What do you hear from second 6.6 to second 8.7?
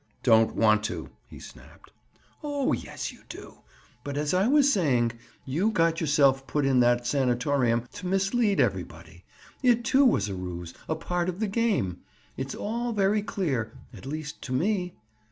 in that sanatorium to mislead